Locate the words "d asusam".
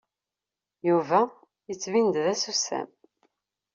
2.23-2.89